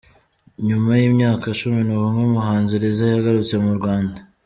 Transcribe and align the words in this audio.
Nyuma 0.67 0.89
y’imyaka 0.99 1.45
Cumi 1.59 1.81
Numwe 1.87 2.21
umuhanzi 2.29 2.73
Liza 2.81 3.03
yaragarutse 3.05 3.55
mu 3.63 3.71
Rwanda 3.77 4.19